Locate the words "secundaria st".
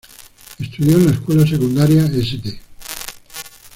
1.45-2.59